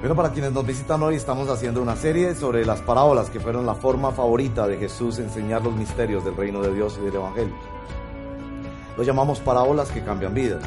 [0.00, 3.64] Bueno, para quienes nos visitan hoy, estamos haciendo una serie sobre las parábolas que fueron
[3.64, 7.54] la forma favorita de Jesús enseñar los misterios del reino de Dios y del Evangelio.
[8.96, 10.62] Lo llamamos parábolas que cambian vidas,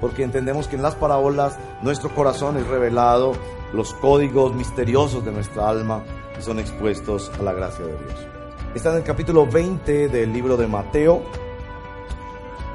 [0.00, 3.34] porque entendemos que en las parábolas nuestro corazón es revelado,
[3.72, 6.02] los códigos misteriosos de nuestra alma
[6.40, 8.26] son expuestos a la gracia de Dios.
[8.74, 11.22] Está en el capítulo 20 del libro de Mateo,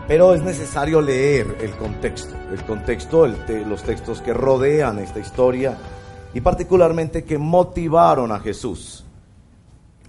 [0.08, 5.78] pero es necesario leer el contexto, el contexto, los textos que rodean esta historia
[6.34, 9.06] y particularmente que motivaron a Jesús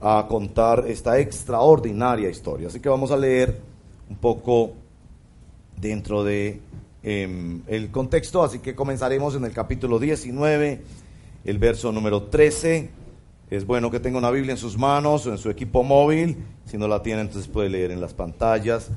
[0.00, 2.68] a contar esta extraordinaria historia.
[2.68, 3.60] Así que vamos a leer
[4.10, 4.72] un poco
[5.76, 6.60] dentro de
[7.02, 10.82] em, el contexto, así que comenzaremos en el capítulo 19,
[11.44, 12.90] el verso número 13.
[13.50, 16.38] Es bueno que tenga una Biblia en sus manos o en su equipo móvil.
[16.64, 18.90] Si no la tiene, entonces puede leer en las pantallas.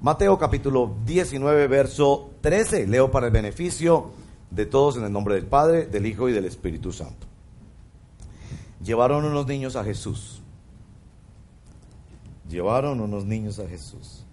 [0.00, 2.86] Mateo capítulo 19, verso 13.
[2.86, 4.12] Leo para el beneficio
[4.48, 7.26] de todos en el nombre del Padre, del Hijo y del Espíritu Santo.
[8.80, 10.40] Llevaron unos niños a Jesús.
[12.48, 14.24] Llevaron unos niños a Jesús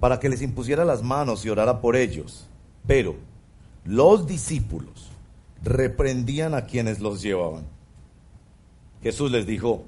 [0.00, 2.48] para que les impusiera las manos y orara por ellos.
[2.86, 3.14] Pero
[3.84, 5.10] los discípulos
[5.62, 7.66] reprendían a quienes los llevaban.
[9.02, 9.84] Jesús les dijo,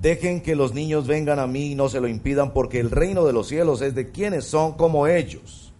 [0.00, 3.24] Dejen que los niños vengan a mí y no se lo impidan, porque el reino
[3.24, 5.72] de los cielos es de quienes son como ellos.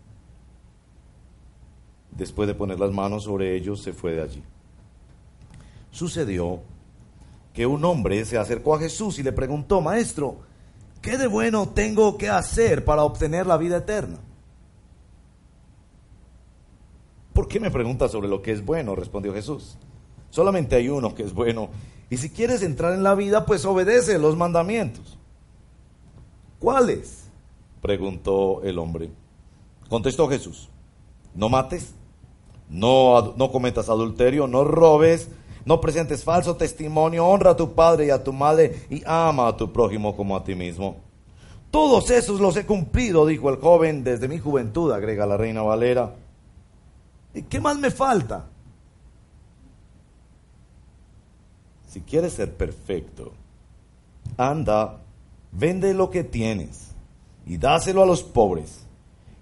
[2.13, 4.43] Después de poner las manos sobre ellos, se fue de allí.
[5.91, 6.61] Sucedió
[7.53, 10.37] que un hombre se acercó a Jesús y le preguntó, Maestro,
[11.01, 14.19] ¿qué de bueno tengo que hacer para obtener la vida eterna?
[17.33, 18.95] ¿Por qué me preguntas sobre lo que es bueno?
[18.95, 19.79] respondió Jesús.
[20.31, 21.71] Solamente hay uno que es bueno
[22.13, 25.17] y si quieres entrar en la vida, pues obedece los mandamientos.
[26.59, 27.25] ¿Cuáles?
[27.81, 29.11] preguntó el hombre.
[29.89, 30.69] Contestó Jesús.
[31.35, 31.95] No mates,
[32.69, 35.31] no, no cometas adulterio, no robes,
[35.65, 39.57] no presentes falso testimonio, honra a tu padre y a tu madre y ama a
[39.57, 40.97] tu prójimo como a ti mismo.
[41.71, 46.15] Todos esos los he cumplido, dijo el joven, desde mi juventud, agrega la reina Valera.
[47.33, 48.51] ¿Y qué más me falta?
[51.93, 53.35] Si quieres ser perfecto,
[54.39, 55.03] anda,
[55.53, 56.93] vende lo que tienes
[57.45, 58.87] y dáselo a los pobres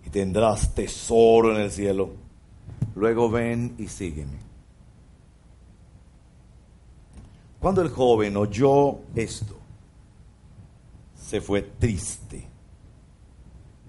[0.04, 2.10] y tendrás tesoro en el cielo.
[2.96, 4.38] Luego ven y sígueme.
[7.60, 9.56] Cuando el joven oyó esto,
[11.14, 12.48] se fue triste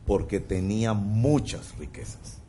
[0.05, 2.39] porque tenía muchas riquezas.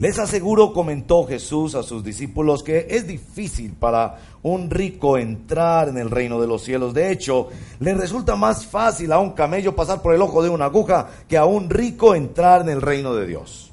[0.00, 5.98] Les aseguro, comentó Jesús a sus discípulos, que es difícil para un rico entrar en
[5.98, 6.94] el reino de los cielos.
[6.94, 7.48] De hecho,
[7.80, 11.36] le resulta más fácil a un camello pasar por el ojo de una aguja que
[11.36, 13.72] a un rico entrar en el reino de Dios.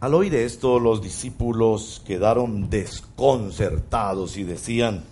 [0.00, 5.04] Al oír esto, los discípulos quedaron desconcertados y decían,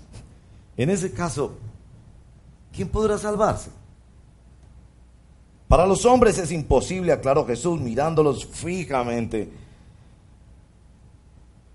[0.79, 1.59] en ese caso,
[2.73, 3.69] ¿quién podrá salvarse?
[5.71, 9.49] Para los hombres es imposible, aclaró Jesús mirándolos fijamente.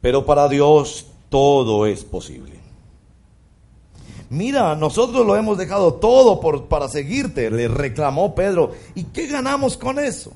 [0.01, 2.59] Pero para Dios todo es posible.
[4.29, 8.73] Mira, nosotros lo hemos dejado todo por, para seguirte, le reclamó Pedro.
[8.95, 10.33] ¿Y qué ganamos con eso?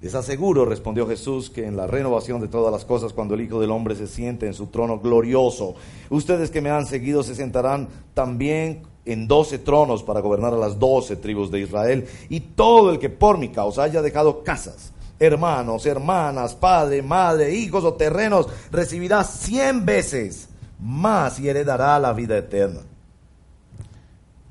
[0.00, 3.60] Les aseguro, respondió Jesús, que en la renovación de todas las cosas, cuando el Hijo
[3.60, 5.74] del Hombre se siente en su trono glorioso,
[6.08, 10.78] ustedes que me han seguido se sentarán también en doce tronos para gobernar a las
[10.78, 15.86] doce tribus de Israel, y todo el que por mi causa haya dejado casas, hermanos,
[15.86, 20.48] hermanas, padre, madre, hijos o terrenos, recibirá cien veces
[20.80, 22.80] más y heredará la vida eterna.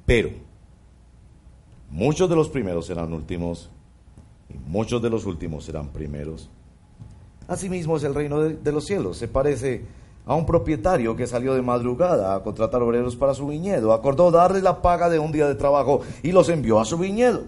[0.05, 0.29] Pero
[1.89, 3.69] muchos de los primeros serán últimos,
[4.49, 6.49] y muchos de los últimos serán primeros.
[7.47, 9.83] Asimismo es el reino de, de los cielos, se parece
[10.25, 13.93] a un propietario que salió de madrugada a contratar obreros para su viñedo.
[13.93, 17.43] Acordó darle la paga de un día de trabajo y los envió a su viñedo.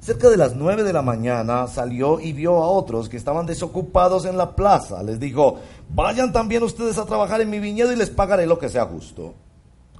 [0.00, 4.26] Cerca de las nueve de la mañana salió y vio a otros que estaban desocupados
[4.26, 5.02] en la plaza.
[5.02, 5.60] Les dijo,
[5.94, 9.34] vayan también ustedes a trabajar en mi viñedo y les pagaré lo que sea justo.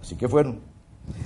[0.00, 0.60] Así que fueron.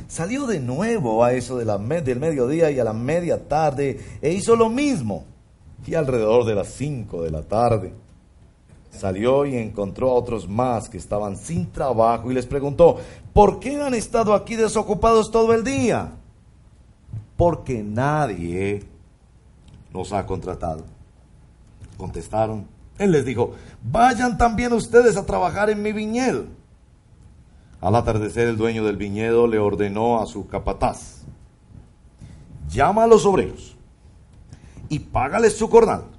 [0.07, 4.33] Salió de nuevo a eso de la del mediodía y a la media tarde e
[4.33, 5.25] hizo lo mismo.
[5.87, 7.93] Y alrededor de las cinco de la tarde
[8.99, 12.97] Salió y encontró a otros más que estaban sin trabajo y les preguntó,
[13.33, 16.15] ¿por qué han estado aquí desocupados todo el día?
[17.37, 18.83] Porque nadie
[19.93, 20.83] los ha contratado.
[21.97, 22.67] Contestaron.
[22.99, 23.53] Él les dijo,
[23.85, 26.47] vayan también ustedes a trabajar en mi viñedo.
[27.81, 31.23] Al atardecer el dueño del viñedo le ordenó a su capataz,
[32.69, 33.77] llama a los obreros
[34.89, 36.18] y págales su jornal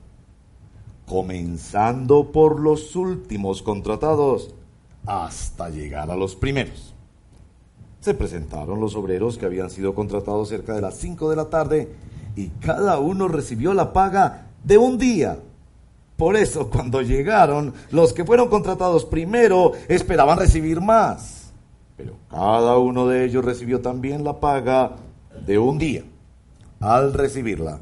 [1.09, 4.53] comenzando por los últimos contratados
[5.07, 6.93] hasta llegar a los primeros.
[7.99, 11.91] Se presentaron los obreros que habían sido contratados cerca de las 5 de la tarde
[12.35, 15.39] y cada uno recibió la paga de un día.
[16.15, 21.51] Por eso cuando llegaron, los que fueron contratados primero esperaban recibir más.
[21.97, 24.95] Pero cada uno de ellos recibió también la paga
[25.43, 26.03] de un día.
[26.79, 27.79] Al recibirla,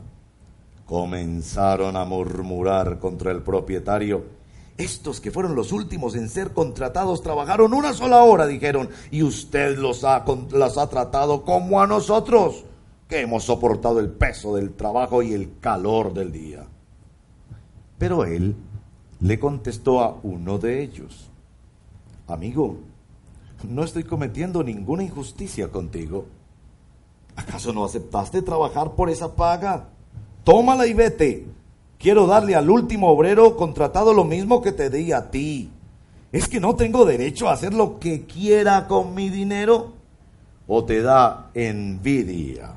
[0.88, 4.24] comenzaron a murmurar contra el propietario.
[4.78, 9.78] Estos que fueron los últimos en ser contratados trabajaron una sola hora, dijeron, y usted
[9.78, 12.64] los ha, las ha tratado como a nosotros,
[13.10, 16.66] que hemos soportado el peso del trabajo y el calor del día.
[17.98, 18.56] Pero él
[19.20, 21.30] le contestó a uno de ellos,
[22.28, 22.78] amigo,
[23.68, 26.28] no estoy cometiendo ninguna injusticia contigo.
[27.36, 29.90] ¿Acaso no aceptaste trabajar por esa paga?
[30.48, 31.46] Tómala y vete.
[32.00, 35.70] Quiero darle al último obrero contratado lo mismo que te di a ti.
[36.32, 39.92] ¿Es que no tengo derecho a hacer lo que quiera con mi dinero?
[40.66, 42.76] ¿O te da envidia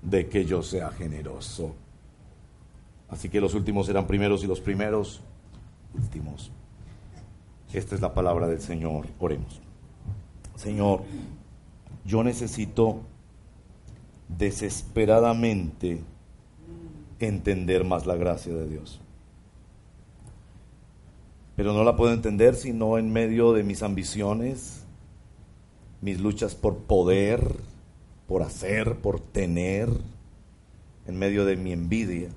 [0.00, 1.74] de que yo sea generoso?
[3.08, 5.22] Así que los últimos serán primeros y los primeros
[5.92, 6.52] últimos.
[7.72, 9.08] Esta es la palabra del Señor.
[9.18, 9.60] Oremos.
[10.54, 11.02] Señor,
[12.04, 13.00] yo necesito
[14.28, 16.00] desesperadamente
[17.20, 19.00] entender más la gracia de Dios.
[21.56, 24.84] Pero no la puedo entender sino en medio de mis ambiciones,
[26.00, 27.56] mis luchas por poder,
[28.26, 29.88] por hacer, por tener,
[31.06, 32.28] en medio de mi envidia.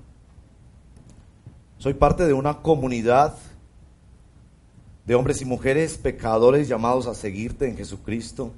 [1.78, 3.34] Soy parte de una comunidad
[5.06, 8.52] de hombres y mujeres pecadores llamados a seguirte en Jesucristo,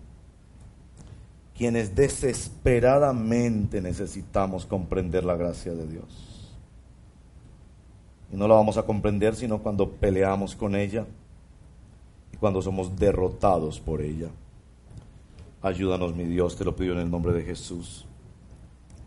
[1.56, 6.50] quienes desesperadamente necesitamos comprender la gracia de Dios.
[8.32, 11.06] Y no la vamos a comprender sino cuando peleamos con ella
[12.32, 14.28] y cuando somos derrotados por ella.
[15.60, 18.06] Ayúdanos, mi Dios, te lo pido en el nombre de Jesús.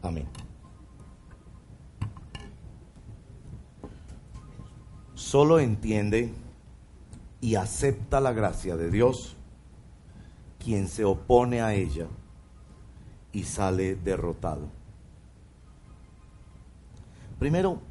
[0.02, 0.28] Amén.
[5.36, 6.32] solo entiende
[7.42, 9.36] y acepta la gracia de Dios
[10.60, 12.08] quien se opone a ella
[13.36, 14.70] y sale derrotado.
[17.38, 17.82] Primero,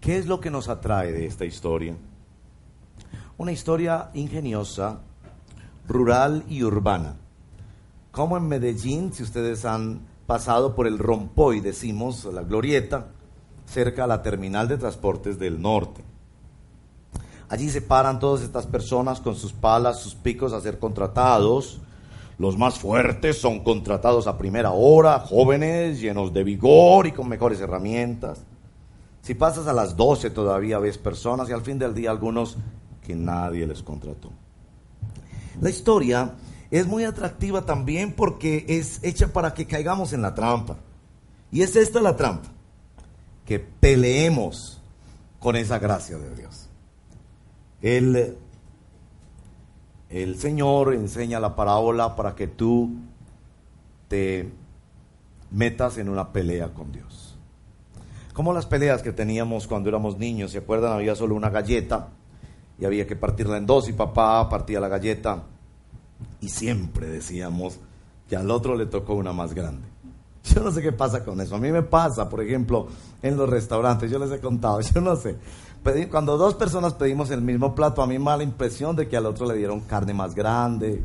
[0.00, 1.96] ¿qué es lo que nos atrae de esta historia?
[3.38, 4.98] Una historia ingeniosa,
[5.86, 7.14] rural y urbana.
[8.10, 13.06] Como en Medellín, si ustedes han pasado por el Rompoy, decimos, la glorieta,
[13.66, 16.02] cerca a la terminal de transportes del norte.
[17.48, 21.80] Allí se paran todas estas personas con sus palas, sus picos a ser contratados.
[22.38, 27.60] Los más fuertes son contratados a primera hora, jóvenes, llenos de vigor y con mejores
[27.60, 28.44] herramientas.
[29.22, 32.56] Si pasas a las 12 todavía ves personas y al fin del día algunos
[33.02, 34.30] que nadie les contrató.
[35.60, 36.34] La historia
[36.70, 40.76] es muy atractiva también porque es hecha para que caigamos en la trampa.
[41.52, 42.48] Y es esta la trampa,
[43.44, 44.82] que peleemos
[45.38, 46.68] con esa gracia de Dios.
[47.80, 48.36] El,
[50.08, 52.90] el Señor enseña la parábola para que tú
[54.08, 54.50] te
[55.50, 57.36] metas en una pelea con Dios.
[58.32, 60.92] Como las peleas que teníamos cuando éramos niños, ¿se acuerdan?
[60.92, 62.08] Había solo una galleta
[62.78, 65.44] y había que partirla en dos y papá partía la galleta
[66.40, 67.78] y siempre decíamos
[68.28, 69.86] que al otro le tocó una más grande.
[70.44, 71.56] Yo no sé qué pasa con eso.
[71.56, 72.88] A mí me pasa, por ejemplo,
[73.22, 75.36] en los restaurantes, yo les he contado, yo no sé
[76.10, 79.16] cuando dos personas pedimos el mismo plato, a mí me da la impresión de que
[79.16, 81.02] al otro le dieron carne más grande,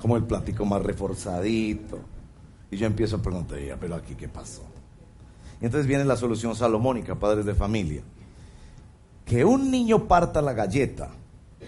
[0.00, 2.00] como el platico más reforzadito.
[2.70, 4.62] Y yo empiezo a preguntar, pero aquí qué pasó.
[5.60, 8.02] Entonces viene la solución salomónica, padres de familia.
[9.24, 11.10] Que un niño parta la galleta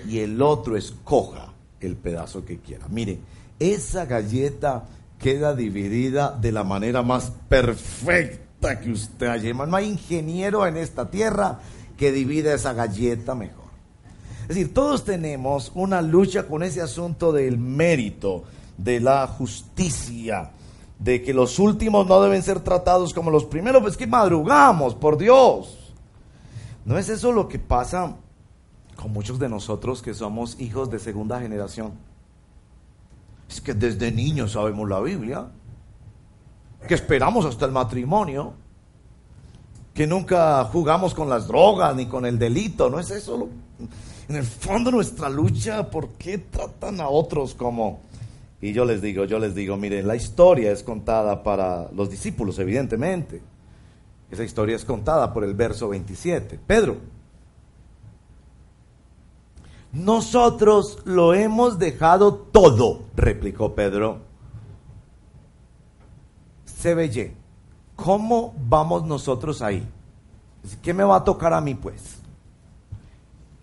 [0.08, 2.88] y el otro escoja el pedazo que quiera.
[2.88, 3.20] Mire,
[3.60, 4.84] esa galleta
[5.18, 9.54] queda dividida de la manera más perfecta que usted haya.
[9.54, 11.60] No hay ingeniero en esta tierra
[11.96, 13.64] que divide esa galleta mejor.
[14.42, 18.44] Es decir, todos tenemos una lucha con ese asunto del mérito,
[18.76, 20.50] de la justicia,
[20.98, 25.16] de que los últimos no deben ser tratados como los primeros, pues que madrugamos, por
[25.16, 25.94] Dios.
[26.84, 28.16] ¿No es eso lo que pasa
[28.96, 31.92] con muchos de nosotros que somos hijos de segunda generación?
[33.48, 35.46] Es que desde niños sabemos la Biblia,
[36.86, 38.54] que esperamos hasta el matrimonio,
[39.94, 43.48] que nunca jugamos con las drogas ni con el delito, ¿no es eso?
[44.28, 48.00] En el fondo nuestra lucha, ¿por qué tratan a otros como...
[48.60, 52.58] Y yo les digo, yo les digo, miren, la historia es contada para los discípulos,
[52.58, 53.40] evidentemente.
[54.30, 56.58] Esa historia es contada por el verso 27.
[56.66, 56.96] Pedro,
[59.92, 64.22] nosotros lo hemos dejado todo, replicó Pedro.
[66.64, 66.94] Se
[67.96, 69.86] ¿cómo vamos nosotros ahí?
[70.82, 72.18] ¿Qué me va a tocar a mí pues?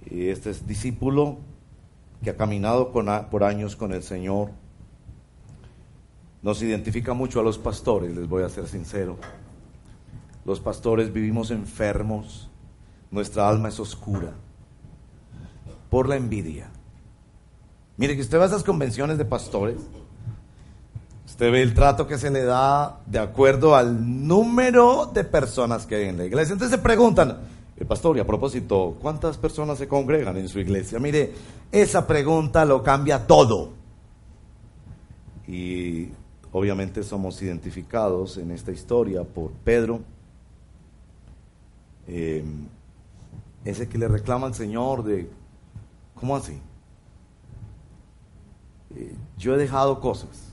[0.09, 1.37] Y este es discípulo
[2.23, 4.51] que ha caminado por años con el Señor.
[6.41, 9.17] Nos identifica mucho a los pastores, les voy a ser sincero.
[10.45, 12.49] Los pastores vivimos enfermos,
[13.11, 14.33] nuestra alma es oscura
[15.89, 16.69] por la envidia.
[17.97, 19.77] Mire que usted va a esas convenciones de pastores,
[21.41, 25.95] usted ve el trato que se le da de acuerdo al número de personas que
[25.95, 26.53] hay en la iglesia.
[26.53, 27.35] Entonces se preguntan,
[27.77, 30.99] el pastor, y a propósito, ¿cuántas personas se congregan en su iglesia?
[30.99, 31.33] Mire,
[31.71, 33.71] esa pregunta lo cambia todo.
[35.47, 36.09] Y
[36.51, 40.01] obviamente somos identificados en esta historia por Pedro,
[42.07, 42.43] eh,
[43.65, 45.27] ese que le reclama al Señor de
[46.13, 46.61] ¿Cómo así?
[48.95, 50.50] Eh, yo he dejado cosas.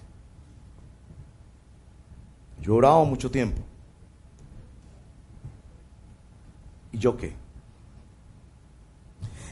[2.62, 3.60] Yo he orado mucho tiempo.
[6.92, 7.34] ¿Y yo qué?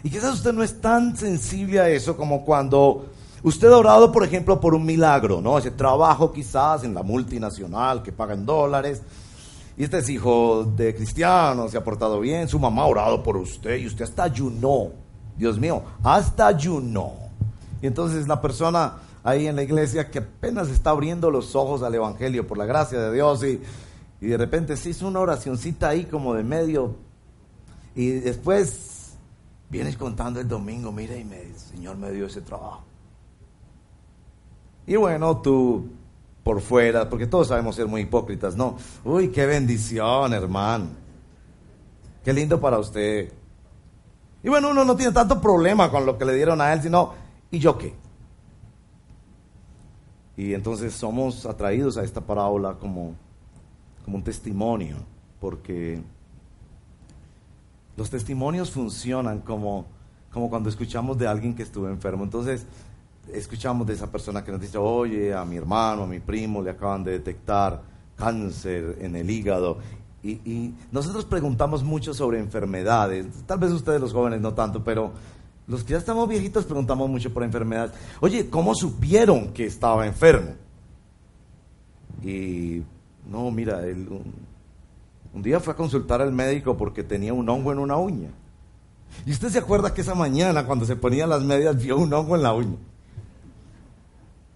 [0.02, 3.06] Y quizás usted no es tan sensible a eso como cuando
[3.42, 5.58] usted ha orado, por ejemplo, por un milagro, ¿no?
[5.58, 9.02] Ese trabajo quizás en la multinacional que paga en dólares.
[9.76, 13.36] Y este es hijo de cristianos, se ha portado bien, su mamá ha orado por
[13.36, 14.90] usted y usted hasta ayunó
[15.36, 17.12] Dios mío, hasta ayuno.
[17.82, 18.94] Y entonces la persona
[19.26, 23.00] ahí en la iglesia que apenas está abriendo los ojos al Evangelio por la gracia
[23.00, 23.60] de Dios y,
[24.20, 26.94] de repente se hizo una oracioncita ahí como de medio
[27.94, 29.14] y después
[29.68, 32.84] vienes contando el domingo, mira y me, el Señor me dio ese trabajo.
[34.86, 35.88] Y bueno, tú
[36.44, 38.76] por fuera, porque todos sabemos ser muy hipócritas, ¿no?
[39.04, 40.86] Uy, qué bendición, hermano.
[42.24, 43.32] Qué lindo para usted.
[44.44, 47.12] Y bueno, uno no tiene tanto problema con lo que le dieron a él, sino,
[47.50, 48.05] ¿y yo qué?
[50.36, 53.14] Y entonces somos atraídos a esta parábola como,
[54.04, 54.96] como un testimonio,
[55.40, 56.00] porque
[57.96, 59.86] los testimonios funcionan como,
[60.30, 62.24] como cuando escuchamos de alguien que estuvo enfermo.
[62.24, 62.66] Entonces,
[63.32, 66.70] escuchamos de esa persona que nos dice, oye, a mi hermano, a mi primo le
[66.70, 67.82] acaban de detectar
[68.16, 69.78] cáncer en el hígado
[70.26, 73.26] y, nosotros preguntamos mucho sobre enfermedades.
[73.46, 75.12] Tal vez ustedes los jóvenes no tanto, pero
[75.66, 77.92] los que ya estamos viejitos preguntamos mucho por enfermedades.
[78.20, 80.54] Oye, ¿cómo supieron que estaba enfermo?
[82.22, 82.82] Y
[83.28, 84.22] no, mira, un,
[85.34, 88.30] un, día fue a consultar al médico porque tenía un hongo en una uña.
[89.24, 92.36] Y usted se acuerda que esa mañana cuando se ponía las medias vio un hongo
[92.36, 92.76] en la uña.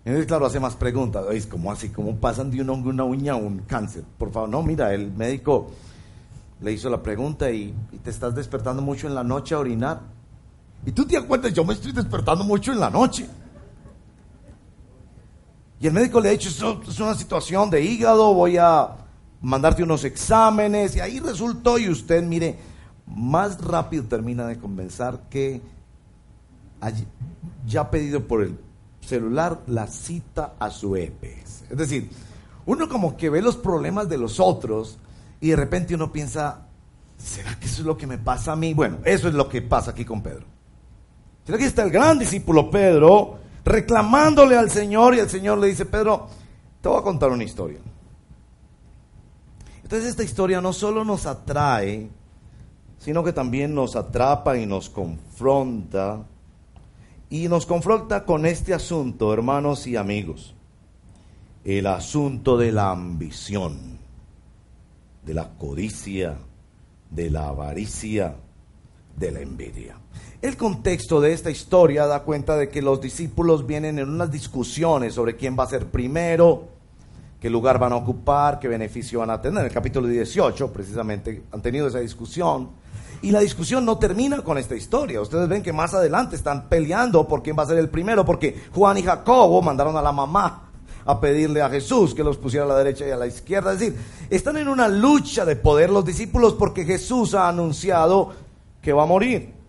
[0.04, 1.26] Entonces, claro, hace más preguntas.
[1.32, 4.04] Es como así, ¿cómo pasan de un hongo, una uña a un cáncer?
[4.18, 5.70] Por favor, no, mira, el médico
[6.60, 10.00] le hizo la pregunta y, te estás despertando mucho en la noche a orinar.
[10.84, 13.26] Y tú te acuerdas, yo me estoy despertando mucho en la noche.
[15.78, 18.96] Y el médico le ha dicho, Esto es una situación de hígado, voy a
[19.40, 20.96] mandarte unos exámenes.
[20.96, 22.58] Y ahí resultó, y usted, mire,
[23.06, 25.60] más rápido termina de convencer que
[27.66, 28.58] ya ha pedido por el
[29.00, 31.64] celular la cita a su EPS.
[31.70, 32.10] Es decir,
[32.66, 34.98] uno como que ve los problemas de los otros
[35.40, 36.66] y de repente uno piensa,
[37.18, 38.74] ¿será que eso es lo que me pasa a mí?
[38.74, 40.46] Bueno, eso es lo que pasa aquí con Pedro.
[41.50, 45.84] ¿Será que está el gran discípulo Pedro reclamándole al Señor y el Señor le dice,
[45.84, 46.28] Pedro,
[46.80, 47.80] te voy a contar una historia.
[49.82, 52.08] Entonces esta historia no solo nos atrae,
[52.98, 56.24] sino que también nos atrapa y nos confronta
[57.28, 60.54] y nos confronta con este asunto, hermanos y amigos,
[61.64, 63.98] el asunto de la ambición,
[65.24, 66.36] de la codicia,
[67.10, 68.36] de la avaricia,
[69.20, 69.96] de la envidia.
[70.42, 75.14] El contexto de esta historia da cuenta de que los discípulos vienen en unas discusiones
[75.14, 76.68] sobre quién va a ser primero,
[77.38, 79.60] qué lugar van a ocupar, qué beneficio van a tener.
[79.60, 82.70] En el capítulo 18, precisamente, han tenido esa discusión.
[83.20, 85.20] Y la discusión no termina con esta historia.
[85.20, 88.58] Ustedes ven que más adelante están peleando por quién va a ser el primero, porque
[88.72, 90.70] Juan y Jacobo mandaron a la mamá
[91.04, 93.74] a pedirle a Jesús que los pusiera a la derecha y a la izquierda.
[93.74, 93.98] Es decir,
[94.30, 98.32] están en una lucha de poder los discípulos porque Jesús ha anunciado
[98.82, 99.60] que va a morir.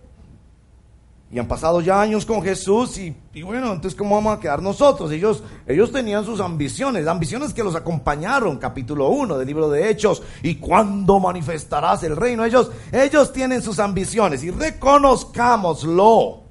[1.34, 5.10] Y han pasado ya años con Jesús y, bueno, entonces ¿cómo vamos a quedar nosotros?
[5.12, 10.22] Ellos, ellos tenían sus ambiciones, ambiciones que los acompañaron, capítulo 1 del libro de Hechos,
[10.44, 12.44] y cuándo manifestarás el reino.
[12.44, 16.42] Ellos, ellos tienen sus ambiciones y reconozcámoslo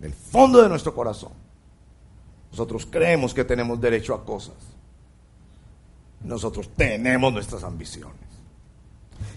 [0.00, 1.30] en el fondo de nuestro corazón.
[2.50, 4.56] Nosotros creemos que tenemos derecho a cosas.
[6.24, 8.21] Nosotros tenemos nuestras ambiciones.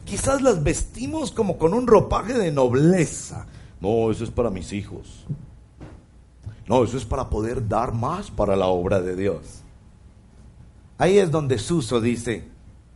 [0.04, 3.46] Quizás las vestimos como con un ropaje de nobleza.
[3.82, 5.26] No, eso es para mis hijos.
[6.68, 9.62] No, eso es para poder dar más para la obra de Dios.
[10.98, 12.44] Ahí es donde Suso dice,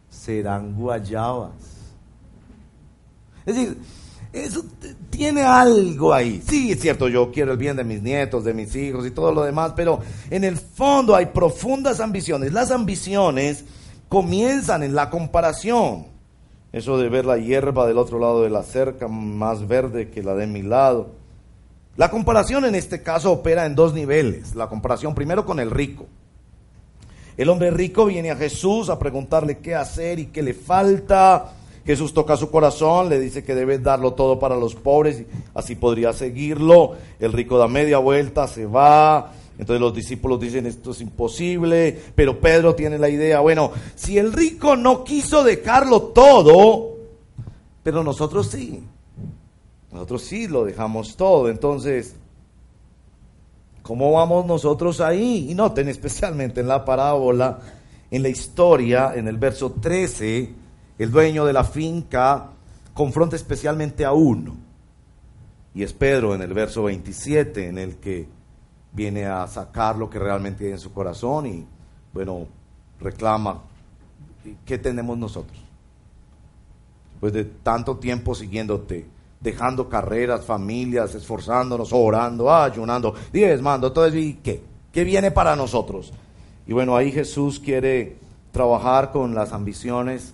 [0.10, 1.51] serán guayabas.
[3.46, 3.77] Es decir,
[4.31, 4.63] eso
[5.10, 6.41] tiene algo ahí.
[6.48, 9.34] Sí, es cierto, yo quiero el bien de mis nietos, de mis hijos y todo
[9.34, 12.53] lo demás, pero en el fondo hay profundas ambiciones.
[12.53, 13.65] Las ambiciones
[14.08, 16.05] comienzan en la comparación.
[16.72, 20.36] Eso de ver la hierba del otro lado de la cerca más verde que la
[20.36, 21.08] de mi lado.
[21.98, 24.56] La comparación en este caso opera en dos niveles.
[24.56, 26.06] La comparación primero con el rico.
[27.38, 31.54] El hombre rico viene a Jesús a preguntarle qué hacer y qué le falta.
[31.86, 35.76] Jesús toca su corazón, le dice que debe darlo todo para los pobres, y así
[35.76, 36.96] podría seguirlo.
[37.20, 39.32] El rico da media vuelta, se va.
[39.60, 44.32] Entonces los discípulos dicen esto es imposible, pero Pedro tiene la idea, bueno, si el
[44.32, 46.96] rico no quiso dejarlo todo,
[47.84, 48.82] pero nosotros sí,
[49.92, 52.16] nosotros sí lo dejamos todo, entonces,
[53.82, 55.51] ¿cómo vamos nosotros ahí?
[55.51, 57.60] Y noten especialmente en la parábola,
[58.10, 60.54] en la historia, en el verso 13,
[61.00, 62.51] el dueño de la finca
[62.94, 64.56] confronta especialmente a uno.
[65.75, 68.38] Y es Pedro en el verso 27 en el que
[68.91, 71.65] viene a sacar lo que realmente hay en su corazón y,
[72.13, 72.48] bueno,
[73.00, 73.62] reclama,
[74.65, 75.60] ¿qué tenemos nosotros?
[77.12, 79.05] Después de tanto tiempo siguiéndote,
[79.39, 84.62] dejando carreras, familias, esforzándonos, orando, ayunando, diezmando, todo eso, ¿y qué?
[84.91, 86.12] ¿Qué viene para nosotros?
[86.65, 88.17] Y bueno, ahí Jesús quiere
[88.51, 90.34] trabajar con las ambiciones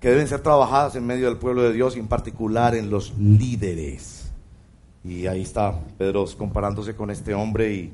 [0.00, 3.16] que deben ser trabajadas en medio del pueblo de Dios y en particular en los
[3.18, 4.21] líderes.
[5.04, 7.92] Y ahí está Pedro comparándose con este hombre y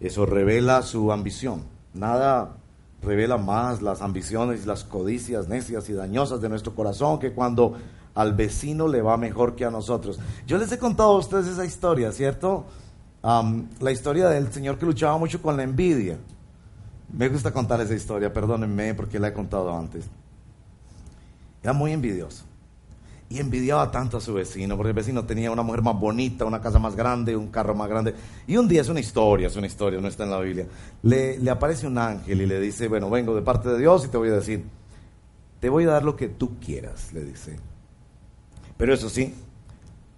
[0.00, 1.64] eso revela su ambición.
[1.94, 2.56] Nada
[3.02, 7.74] revela más las ambiciones y las codicias necias y dañosas de nuestro corazón que cuando
[8.14, 10.18] al vecino le va mejor que a nosotros.
[10.46, 12.66] Yo les he contado a ustedes esa historia, ¿cierto?
[13.22, 16.18] la historia del señor que luchaba mucho con la envidia.
[17.12, 20.06] Me gusta contar esa historia, perdónenme porque la he contado antes.
[21.62, 22.44] Era muy envidioso.
[23.32, 26.60] Y envidiaba tanto a su vecino, porque el vecino tenía una mujer más bonita, una
[26.60, 28.14] casa más grande, un carro más grande.
[28.46, 30.66] Y un día, es una historia, es una historia, no está en la Biblia.
[31.02, 34.18] Le, aparece un ángel y le dice, bueno, vengo de parte de Dios y te
[34.18, 34.66] voy a decir,
[35.60, 37.56] te voy a dar lo que tú quieras, le dice.
[38.76, 39.32] Pero eso sí,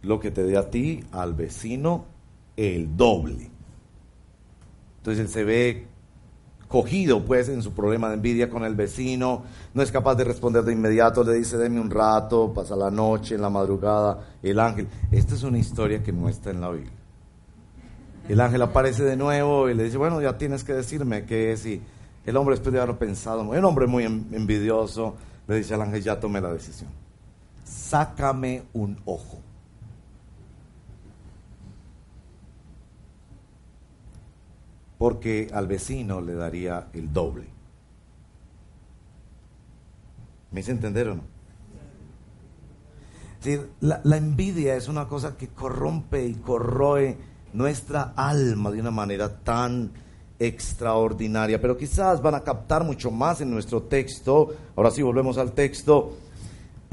[0.02, 2.06] lo que te dé a ti, al vecino,
[2.56, 3.48] el doble.
[4.96, 5.86] Entonces él se ve
[6.74, 10.64] cogido pues en su problema de envidia con el vecino, no es capaz de responder
[10.64, 14.88] de inmediato, le dice, deme un rato, pasa la noche, en la madrugada, el ángel.
[15.12, 16.90] Esta es una historia que no está en la Biblia.
[18.28, 21.64] El ángel aparece de nuevo y le dice, bueno, ya tienes que decirme qué es.
[21.64, 21.80] Y
[22.26, 25.14] el hombre después de haberlo pensado, un hombre muy envidioso,
[25.46, 26.90] le dice al ángel, ya tomé la decisión.
[27.62, 29.38] Sácame un ojo.
[34.98, 37.46] Porque al vecino le daría el doble.
[40.50, 41.34] ¿Me hice entender o no?
[43.80, 47.18] la, la envidia es una cosa que corrompe y corroe
[47.52, 49.92] nuestra alma de una manera tan
[50.38, 54.54] extraordinaria, pero quizás van a captar mucho más en nuestro texto.
[54.76, 56.16] Ahora sí, volvemos al texto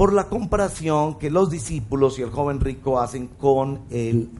[0.02, 3.82] por la comparación que los discípulos y el joven rico hacen con,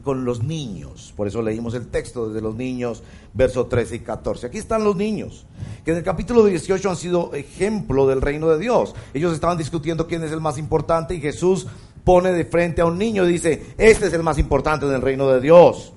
[0.02, 1.14] con los niños.
[1.16, 4.48] Por eso leímos el texto desde los niños, versos 13 y 14.
[4.48, 5.46] Aquí están los niños,
[5.84, 8.96] que en el capítulo 18 han sido ejemplo del reino de Dios.
[9.14, 11.68] Ellos estaban discutiendo quién es el más importante y Jesús
[12.02, 15.28] pone de frente a un niño y dice, este es el más importante del reino
[15.28, 15.92] de Dios.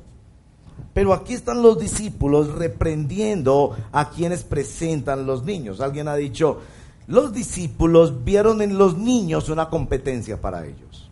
[0.94, 5.82] Pero aquí están los discípulos reprendiendo a quienes presentan los niños.
[5.82, 6.60] Alguien ha dicho,
[7.08, 11.10] los discípulos vieron en los niños una competencia para ellos.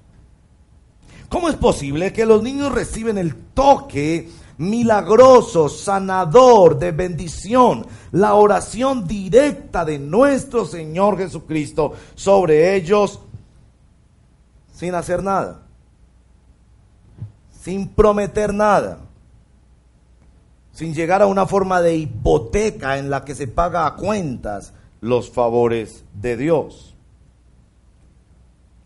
[1.30, 9.08] ¿Cómo es posible que los niños reciben el toque milagroso, sanador, de bendición, la oración
[9.08, 13.20] directa de nuestro Señor Jesucristo sobre ellos
[14.74, 15.62] sin hacer nada,
[17.62, 19.00] sin prometer nada,
[20.72, 24.74] sin llegar a una forma de hipoteca en la que se paga a cuentas
[25.04, 26.96] los favores de Dios.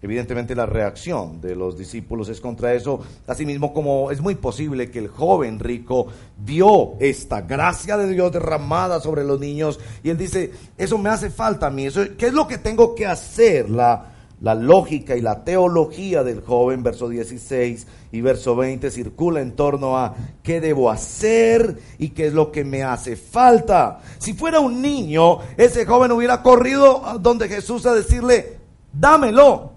[0.01, 4.99] Evidentemente la reacción de los discípulos es contra eso, asimismo como es muy posible que
[4.99, 10.51] el joven rico vio esta gracia de Dios derramada sobre los niños y él dice,
[10.77, 13.69] eso me hace falta a mí, ¿qué es lo que tengo que hacer?
[13.69, 19.55] La, la lógica y la teología del joven, verso 16 y verso 20, circula en
[19.55, 23.99] torno a qué debo hacer y qué es lo que me hace falta.
[24.19, 28.59] Si fuera un niño, ese joven hubiera corrido a donde Jesús a decirle,
[28.93, 29.73] dámelo.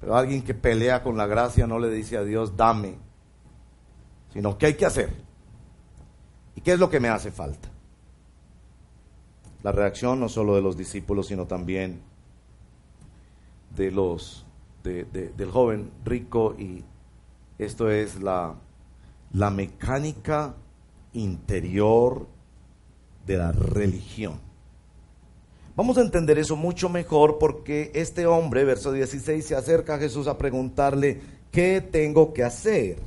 [0.00, 2.94] Pero alguien que pelea con la gracia no le dice a Dios, dame,
[4.32, 5.12] sino ¿qué hay que hacer?
[6.56, 7.68] ¿Y qué es lo que me hace falta?
[9.62, 12.00] La reacción no solo de los discípulos, sino también
[13.74, 14.46] de los,
[14.82, 16.84] del joven rico y
[17.58, 18.54] esto es la,
[19.32, 20.54] la mecánica
[21.12, 22.26] interior
[23.26, 24.40] de la religión.
[25.74, 30.26] Vamos a entender eso mucho mejor porque este hombre, verso 16, se acerca a Jesús
[30.26, 31.20] a preguntarle,
[31.52, 32.98] ¿qué tengo que hacer?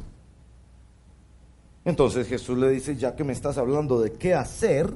[1.84, 4.94] Entonces Jesús le dice, ya que me estás hablando de qué hacer,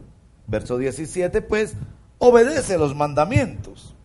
[0.47, 1.73] verso 17, pues
[2.19, 3.95] obedece los mandamientos.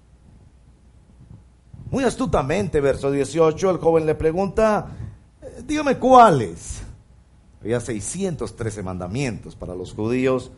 [1.90, 4.88] Muy astutamente, verso 18, el joven le pregunta,
[5.66, 6.82] dígame cuáles.
[7.60, 10.50] Había 613 mandamientos para los judíos,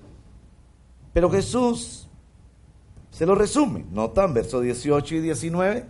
[1.12, 2.08] pero Jesús
[3.10, 3.84] se lo resume.
[3.90, 5.86] ¿Notan verso 18 y 19?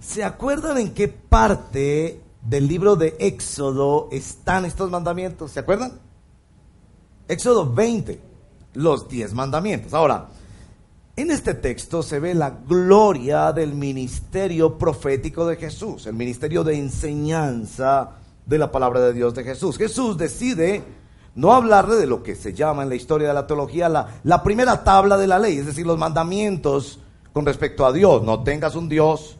[0.00, 5.52] ¿Se acuerdan en qué parte del libro de Éxodo están estos mandamientos?
[5.52, 6.00] ¿Se acuerdan?
[7.28, 8.20] Éxodo 20,
[8.74, 9.94] los 10 mandamientos.
[9.94, 10.28] Ahora,
[11.16, 16.76] en este texto se ve la gloria del ministerio profético de Jesús, el ministerio de
[16.76, 18.10] enseñanza
[18.44, 19.78] de la palabra de Dios de Jesús.
[19.78, 20.82] Jesús decide
[21.36, 24.42] no hablarle de lo que se llama en la historia de la teología la, la
[24.42, 26.98] primera tabla de la ley, es decir, los mandamientos
[27.32, 28.22] con respecto a Dios.
[28.22, 29.38] No tengas un Dios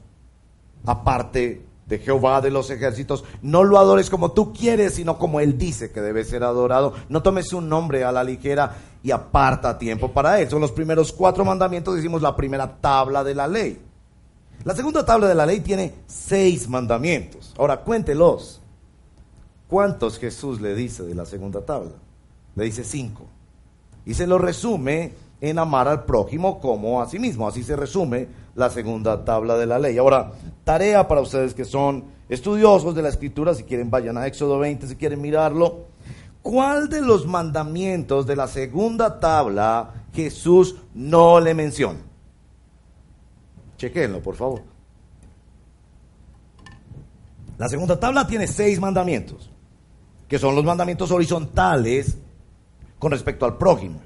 [0.86, 3.24] aparte de Jehová de los ejércitos.
[3.42, 6.94] No lo adores como tú quieres, sino como Él dice que debe ser adorado.
[7.08, 10.48] No tomes un nombre a la ligera y aparta tiempo para Él.
[10.48, 13.80] Son los primeros cuatro mandamientos, decimos la primera tabla de la ley.
[14.64, 17.54] La segunda tabla de la ley tiene seis mandamientos.
[17.58, 18.60] Ahora cuéntelos.
[19.68, 21.92] ¿Cuántos Jesús le dice de la segunda tabla?
[22.54, 23.26] Le dice cinco.
[24.06, 25.12] Y se lo resume
[25.48, 27.46] en amar al prójimo como a sí mismo.
[27.46, 29.98] Así se resume la segunda tabla de la ley.
[29.98, 30.32] Ahora,
[30.64, 34.86] tarea para ustedes que son estudiosos de la escritura, si quieren vayan a Éxodo 20,
[34.86, 35.86] si quieren mirarlo.
[36.42, 42.00] ¿Cuál de los mandamientos de la segunda tabla Jesús no le menciona?
[43.76, 44.62] Chequenlo, por favor.
[47.58, 49.50] La segunda tabla tiene seis mandamientos
[50.28, 52.18] que son los mandamientos horizontales
[52.98, 54.00] con respecto al prójimo.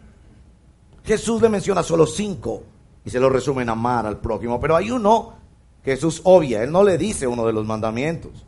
[1.08, 2.64] Jesús le menciona solo cinco
[3.02, 5.32] y se lo resume en amar al prójimo, pero hay uno
[5.82, 8.44] que Jesús obvia, él no le dice uno de los mandamientos.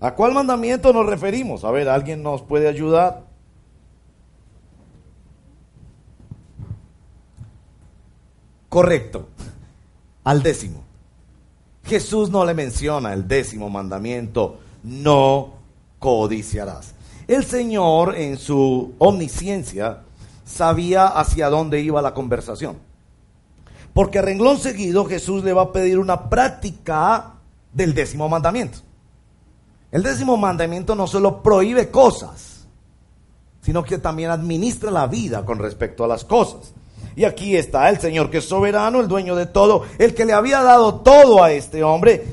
[0.00, 1.62] ¿A cuál mandamiento nos referimos?
[1.62, 3.26] A ver, ¿alguien nos puede ayudar?
[8.70, 9.28] Correcto,
[10.24, 10.82] al décimo.
[11.84, 15.52] Jesús no le menciona el décimo mandamiento, no
[15.98, 16.94] codiciarás.
[17.28, 20.00] El Señor en su omnisciencia
[20.44, 22.76] sabía hacia dónde iba la conversación.
[23.92, 27.34] Porque renglón seguido Jesús le va a pedir una práctica
[27.72, 28.78] del décimo mandamiento.
[29.90, 32.66] El décimo mandamiento no solo prohíbe cosas,
[33.60, 36.74] sino que también administra la vida con respecto a las cosas.
[37.16, 40.32] Y aquí está el Señor que es soberano, el dueño de todo, el que le
[40.32, 42.24] había dado todo a este hombre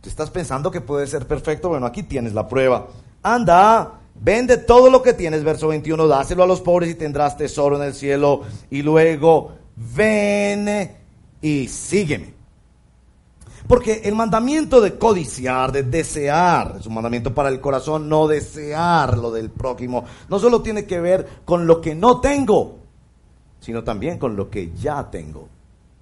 [0.00, 1.68] ¿Tú estás pensando que puede ser perfecto?
[1.68, 2.86] Bueno, aquí tienes la prueba.
[3.22, 7.76] Anda, vende todo lo que tienes, verso 21, dáselo a los pobres y tendrás tesoro
[7.76, 8.42] en el cielo.
[8.70, 10.90] Y luego, ven
[11.40, 12.34] y sígueme.
[13.66, 19.16] Porque el mandamiento de codiciar, de desear, es un mandamiento para el corazón, no desear
[19.16, 22.78] lo del prójimo, no solo tiene que ver con lo que no tengo,
[23.60, 25.48] sino también con lo que ya tengo.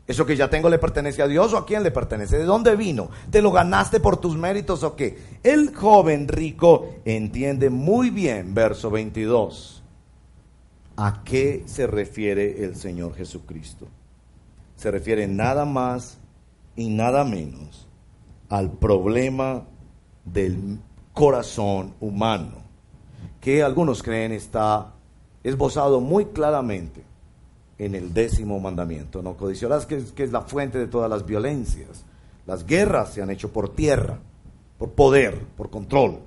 [0.08, 2.38] ¿Eso que ya tengo le pertenece a Dios o a quién le pertenece?
[2.38, 3.10] ¿De dónde vino?
[3.30, 5.18] ¿Te lo ganaste por tus méritos o qué?
[5.42, 9.82] El joven rico entiende muy bien, verso 22,
[10.96, 13.86] a qué se refiere el Señor Jesucristo.
[14.76, 16.16] Se refiere nada más
[16.74, 17.86] y nada menos
[18.48, 19.64] al problema
[20.24, 20.78] del
[21.12, 22.62] corazón humano,
[23.42, 24.94] que algunos creen está
[25.44, 27.07] esbozado muy claramente
[27.78, 29.22] en el décimo mandamiento.
[29.22, 32.04] No codiciarás, que es, que es la fuente de todas las violencias.
[32.46, 34.18] Las guerras se han hecho por tierra,
[34.78, 36.20] por poder, por control,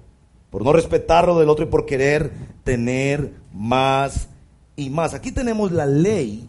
[0.49, 2.31] por no respetar lo del otro y por querer
[2.63, 4.29] tener más
[4.75, 5.13] y más.
[5.13, 6.47] Aquí tenemos la ley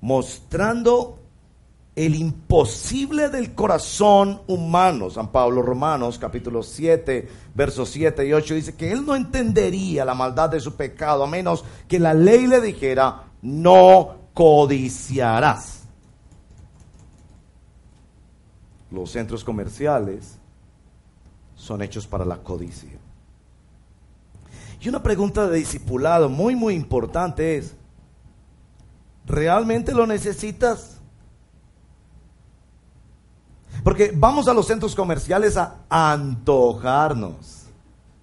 [0.00, 1.18] mostrando
[1.96, 5.10] el imposible del corazón humano.
[5.10, 10.14] San Pablo Romanos capítulo 7, versos 7 y 8 dice que él no entendería la
[10.14, 15.84] maldad de su pecado a menos que la ley le dijera, no codiciarás.
[18.90, 20.38] Los centros comerciales
[21.56, 22.98] son hechos para la codicia.
[24.80, 27.74] Y una pregunta de discipulado muy, muy importante es,
[29.24, 31.00] ¿realmente lo necesitas?
[33.82, 37.62] Porque vamos a los centros comerciales a antojarnos.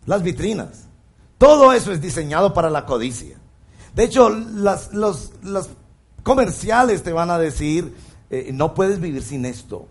[0.05, 0.87] Las vitrinas.
[1.37, 3.37] Todo eso es diseñado para la codicia.
[3.95, 5.31] De hecho, las, los,
[6.23, 7.93] comerciales te van a decir,
[8.29, 9.87] eh, no puedes vivir sin esto.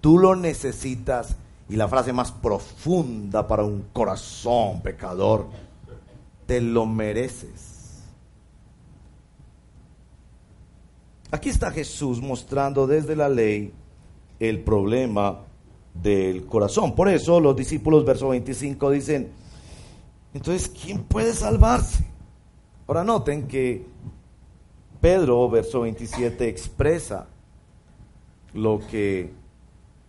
[0.00, 1.36] Tú lo necesitas.
[1.68, 5.48] Y la frase más profunda para un corazón pecador,
[6.46, 8.04] te lo mereces.
[11.32, 13.72] Aquí está Jesús mostrando desde la ley
[14.38, 15.40] el problema
[15.92, 16.94] del corazón.
[16.94, 19.32] Por eso los discípulos, verso 25, dicen,
[20.34, 22.04] entonces, ¿quién puede salvarse?
[22.86, 23.86] Ahora noten que
[25.06, 27.28] Pedro, verso 27, expresa
[28.54, 29.32] lo que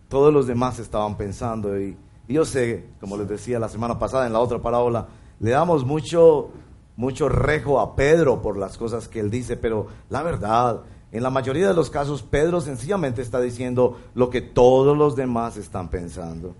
[0.08, 1.80] todos los demás estaban pensando.
[1.80, 5.06] Y, yo sé, como les decía la semana pasada en la otra parábola,
[5.38, 6.50] le damos mucho,
[6.96, 10.80] mucho rejo a Pedro por las cosas que él dice, pero la verdad,
[11.12, 15.56] en la mayoría de los casos, Pedro sencillamente está diciendo lo que todos los demás
[15.56, 16.56] están pensando.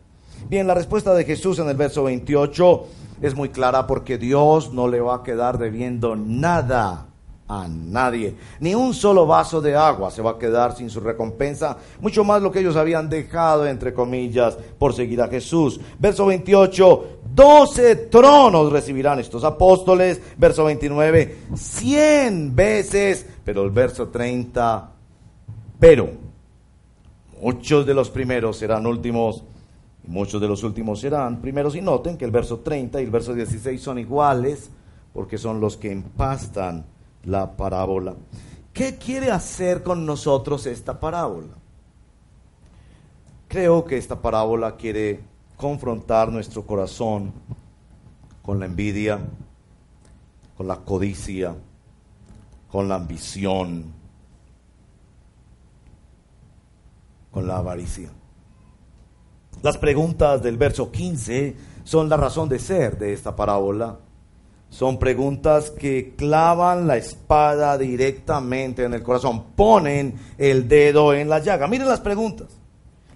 [0.48, 2.86] Bien, la respuesta de Jesús en el verso 28
[3.20, 7.08] es muy clara porque Dios no le va a quedar debiendo nada
[7.48, 8.34] a nadie.
[8.60, 12.42] Ni un solo vaso de agua se va a quedar sin su recompensa, mucho más
[12.42, 15.80] lo que ellos habían dejado, entre comillas, por seguir a Jesús.
[15.98, 20.20] Verso 28, doce tronos recibirán estos apóstoles.
[20.36, 23.26] Verso 29, cien veces.
[23.44, 24.92] Pero el verso 30,
[25.80, 26.10] pero
[27.40, 29.42] muchos de los primeros serán últimos.
[30.04, 33.10] y Muchos de los últimos serán primeros y noten que el verso 30 y el
[33.10, 34.70] verso 16 son iguales
[35.14, 36.84] porque son los que empastan
[37.24, 38.14] la parábola.
[38.72, 41.54] ¿Qué quiere hacer con nosotros esta parábola?
[43.48, 45.20] Creo que esta parábola quiere
[45.56, 47.32] confrontar nuestro corazón
[48.42, 49.18] con la envidia,
[50.56, 51.54] con la codicia,
[52.70, 53.92] con la ambición,
[57.30, 58.10] con la avaricia.
[59.62, 63.98] Las preguntas del verso 15 son la razón de ser de esta parábola.
[64.70, 71.38] Son preguntas que clavan la espada directamente en el corazón, ponen el dedo en la
[71.38, 71.66] llaga.
[71.66, 72.48] Miren las preguntas.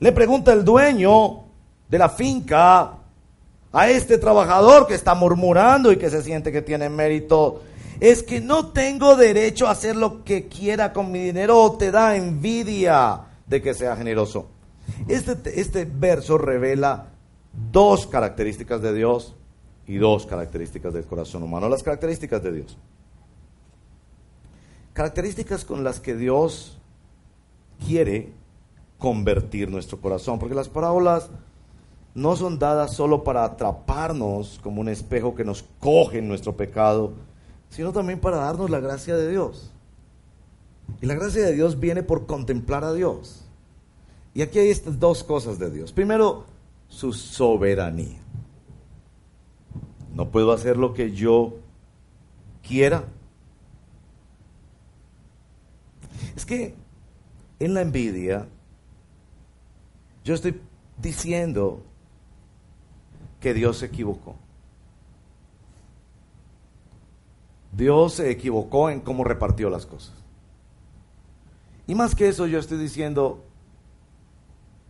[0.01, 1.45] Le pregunta el dueño
[1.89, 2.99] de la finca
[3.71, 7.63] a este trabajador que está murmurando y que se siente que tiene mérito.
[8.01, 11.91] Es que no tengo derecho a hacer lo que quiera con mi dinero o te
[11.91, 14.49] da envidia de que sea generoso.
[15.07, 17.11] Este, este verso revela
[17.71, 19.35] dos características de Dios
[19.87, 21.69] y dos características del corazón humano.
[21.69, 22.79] Las características de Dios.
[24.93, 26.79] Características con las que Dios
[27.87, 28.33] quiere
[28.99, 31.31] convertir nuestro corazón, porque las parábolas
[32.15, 37.15] no son dadas solo para atraparnos como un espejo que nos coge en nuestro pecado,
[37.71, 39.73] sino también para darnos la gracia de Dios.
[41.01, 43.45] Y la gracia de Dios viene por contemplar a Dios.
[44.35, 45.93] Y aquí hay estas dos cosas de Dios.
[45.93, 46.45] Primero,
[46.89, 48.19] su soberanía.
[50.15, 51.55] No puedo hacer lo que yo
[52.63, 53.05] quiera.
[56.37, 56.75] Es que
[57.59, 58.47] en la envidia
[60.25, 60.61] yo estoy
[60.99, 61.83] diciendo
[63.41, 64.37] que Dios se equivocó.
[67.73, 70.15] Dios se equivocó en cómo repartió las cosas.
[71.87, 73.43] Y más que eso, yo estoy diciendo,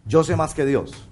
[0.04, 1.08] yo sé más que Dios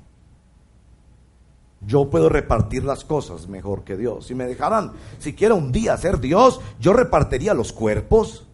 [1.80, 4.26] yo puedo repartir las cosas mejor que Dios.
[4.26, 8.46] Si me dejaran siquiera un día ser Dios, yo repartiría los cuerpos,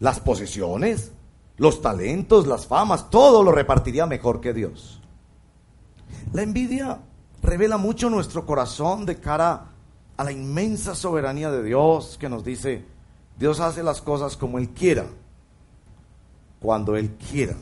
[0.00, 1.12] las posesiones,
[1.56, 5.00] los talentos, las famas, todo lo repartiría mejor que Dios.
[6.32, 7.00] La envidia
[7.42, 9.66] revela mucho nuestro corazón de cara
[10.16, 12.84] a la inmensa soberanía de Dios que nos dice,
[13.38, 15.06] Dios hace las cosas como Él quiera,
[16.58, 17.54] cuando Él quiera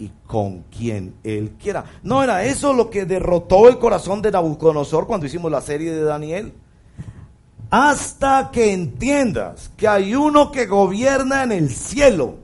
[0.00, 1.84] y con quien él quiera.
[2.02, 6.02] ¿No era eso lo que derrotó el corazón de Nabucodonosor cuando hicimos la serie de
[6.02, 6.54] Daniel?
[7.68, 12.36] Hasta que entiendas que hay uno que gobierna en el cielo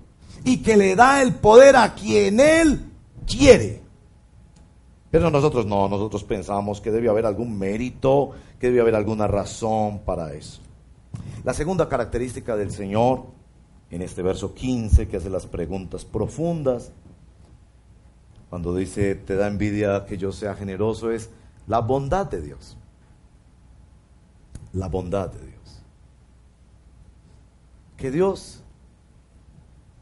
[0.44, 2.92] y que le da el poder a quien él
[3.26, 3.82] quiere.
[5.10, 10.00] Pero nosotros no, nosotros pensamos que debe haber algún mérito, que debe haber alguna razón
[10.00, 10.60] para eso.
[11.42, 13.24] La segunda característica del Señor,
[13.90, 16.92] en este verso 15, que hace las preguntas profundas,
[18.50, 21.30] cuando dice, te da envidia que yo sea generoso, es
[21.66, 22.76] la bondad de Dios.
[24.72, 25.82] La bondad de Dios.
[27.96, 28.62] Que Dios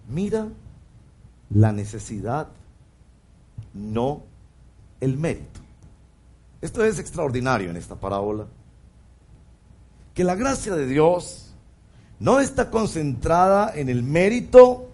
[0.09, 0.49] mira
[1.51, 2.49] la necesidad,
[3.73, 4.23] no
[5.01, 5.61] el mérito.
[6.61, 8.47] Esto es extraordinario en esta parábola.
[10.15, 11.55] Que la gracia de Dios
[12.21, 14.91] no está concentrada en el mérito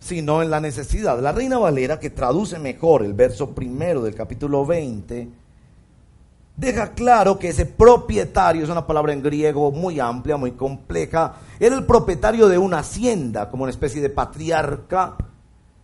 [0.00, 1.20] sino en la necesidad.
[1.20, 5.28] La Reina Valera, que traduce mejor el verso primero del capítulo 20,
[6.56, 11.76] deja claro que ese propietario, es una palabra en griego muy amplia, muy compleja, era
[11.76, 15.16] el propietario de una hacienda, como una especie de patriarca,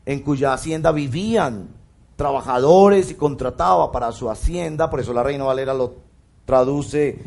[0.07, 1.69] en cuya hacienda vivían
[2.17, 5.95] trabajadores y contrataba para su hacienda, por eso la Reina Valera lo
[6.47, 7.19] traduce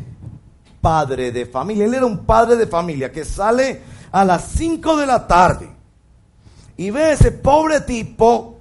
[0.80, 1.84] padre de familia.
[1.84, 5.79] Él era un padre de familia que sale a las 5 de la tarde
[6.80, 8.56] y ve ese pobre tipo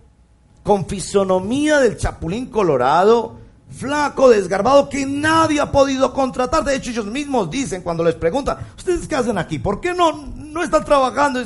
[0.62, 3.38] con fisonomía del chapulín colorado,
[3.69, 6.65] flaco, desgarbado, que nadie ha podido contratar.
[6.65, 9.58] De hecho, ellos mismos dicen cuando les preguntan, ¿ustedes qué hacen aquí?
[9.58, 11.39] ¿Por qué no, no están trabajando?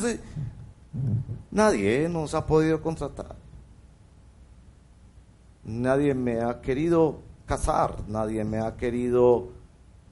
[1.51, 3.35] Nadie nos ha podido contratar.
[5.63, 9.49] Nadie me ha querido casar, nadie me ha querido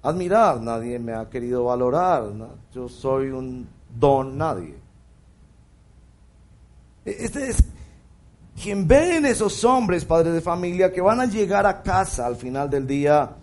[0.03, 2.25] admirar, nadie me ha querido valorar.
[2.71, 4.90] Yo soy un don nadie.
[7.05, 7.63] E-, este es
[8.61, 12.35] quien ve en esos hombres, padres de familia, que van a llegar a casa al
[12.35, 13.37] final del día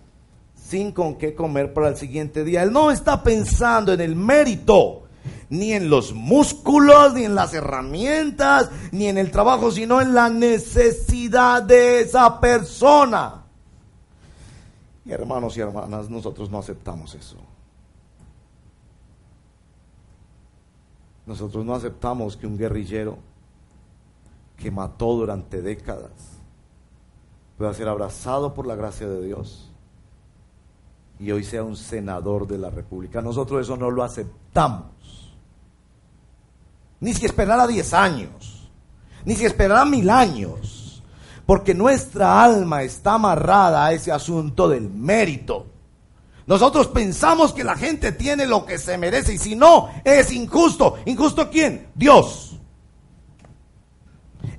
[0.54, 2.62] sin con qué comer para el siguiente día.
[2.62, 5.04] Él no está pensando en el mérito,
[5.48, 10.28] ni en los músculos, ni en las herramientas, ni en el trabajo, sino en la
[10.28, 13.44] necesidad de esa persona.
[15.06, 17.36] Y hermanos y hermanas, nosotros no aceptamos eso.
[21.24, 23.18] Nosotros no aceptamos que un guerrillero
[24.58, 26.10] que mató durante décadas
[27.56, 29.70] pueda ser abrazado por la gracia de Dios
[31.18, 33.20] y hoy sea un senador de la República.
[33.20, 35.34] Nosotros eso no lo aceptamos.
[37.00, 38.70] Ni si esperara 10 años,
[39.24, 41.02] ni si esperara mil años,
[41.46, 45.66] porque nuestra alma está amarrada a ese asunto del mérito.
[46.46, 50.96] Nosotros pensamos que la gente tiene lo que se merece y si no, es injusto.
[51.06, 51.88] ¿Injusto quién?
[51.94, 52.47] Dios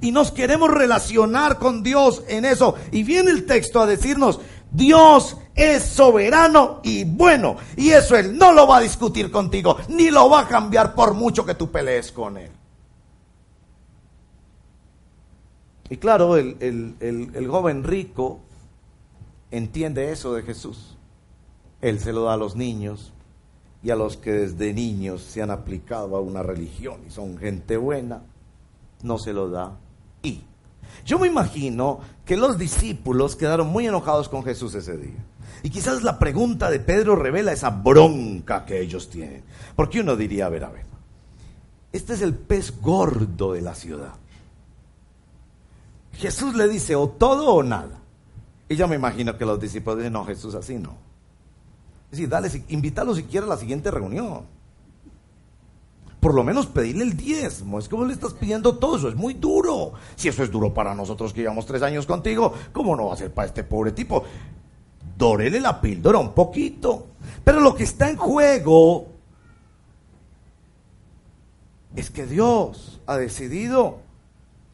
[0.01, 2.75] y nos queremos relacionar con Dios en eso.
[2.91, 4.39] Y viene el texto a decirnos,
[4.71, 10.09] Dios es soberano y bueno, y eso Él no lo va a discutir contigo, ni
[10.09, 12.51] lo va a cambiar por mucho que tú pelees con Él.
[15.89, 18.39] Y claro, el, el joven rico
[19.49, 20.95] entiende eso de Jesús.
[21.81, 23.11] Él se lo da a los niños
[23.81, 27.77] y a los que desde niños se han aplicado a una religión y son gente
[27.77, 28.21] buena,
[29.01, 29.77] no se lo da
[30.23, 30.41] y
[31.05, 35.25] yo me imagino que los discípulos quedaron muy enojados con Jesús ese día.
[35.63, 39.43] Y quizás la pregunta de Pedro revela esa bronca que ellos tienen.
[39.75, 40.85] Porque uno diría, a ver, a ver,
[41.91, 44.13] este es el pez gordo de la ciudad.
[46.13, 47.97] Jesús le dice o todo o nada.
[48.67, 50.95] Y yo me imagino que los discípulos dicen, no, Jesús así no.
[52.05, 54.58] Es decir, dale, invítalo siquiera a la siguiente reunión
[56.19, 57.79] por lo menos pedirle el diezmo.
[57.79, 59.93] Es como le estás pidiendo todo eso, es muy duro.
[60.15, 63.17] Si eso es duro para nosotros que llevamos tres años contigo, ¿cómo no va a
[63.17, 64.23] ser para este pobre tipo?
[65.17, 67.07] Dorele la píldora un poquito.
[67.43, 69.07] Pero lo que está en juego
[71.95, 73.99] es que Dios ha decidido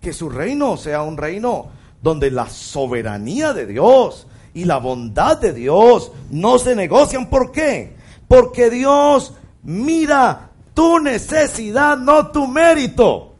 [0.01, 1.67] que su reino sea un reino
[2.01, 7.29] donde la soberanía de Dios y la bondad de Dios no se negocian.
[7.29, 7.95] ¿Por qué?
[8.27, 13.33] Porque Dios mira tu necesidad, no tu mérito.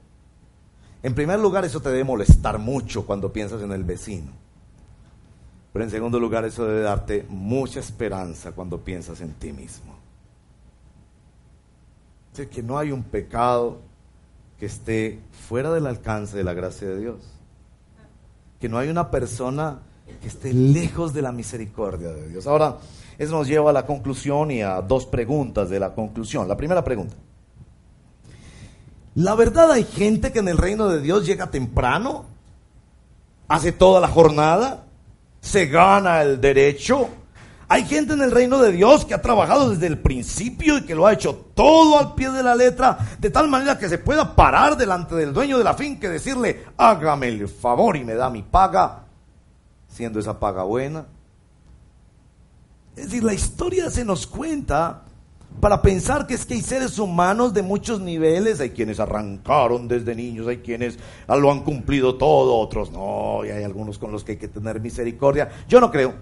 [1.04, 4.32] En primer lugar, eso te debe molestar mucho cuando piensas en el vecino.
[5.72, 9.94] Pero en segundo lugar, eso debe darte mucha esperanza cuando piensas en ti mismo.
[12.36, 13.82] Es que no hay un pecado
[14.60, 17.18] que esté fuera del alcance de la gracia de Dios.
[18.60, 19.80] Que no hay una persona
[20.22, 22.48] que esté lejos de la misericordia de Dios.
[22.48, 22.78] Ahora,
[23.18, 26.48] eso nos lleva a la conclusión y a dos preguntas de la conclusión.
[26.48, 27.16] La primera pregunta.
[29.16, 32.26] La verdad hay gente que en el reino de Dios llega temprano,
[33.48, 34.84] hace toda la jornada,
[35.40, 37.08] se gana el derecho.
[37.70, 40.96] Hay gente en el reino de Dios que ha trabajado desde el principio y que
[40.96, 44.36] lo ha hecho todo al pie de la letra, de tal manera que se pueda
[44.36, 48.30] parar delante del dueño de la finca y decirle, hágame el favor y me da
[48.30, 49.06] mi paga,
[49.88, 51.06] siendo esa paga buena.
[52.98, 55.05] Es decir, la historia se nos cuenta
[55.60, 60.16] para pensar que es que hay seres humanos de muchos niveles, hay quienes arrancaron desde
[60.16, 64.34] niños, hay quienes lo han cumplido todo, otros no, y hay algunos con los que
[64.34, 65.50] hay que tener misericordia.
[65.68, 66.14] Yo no creo.